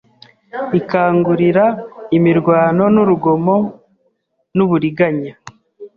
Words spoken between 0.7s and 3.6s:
Ikangurira imirwano n urugomo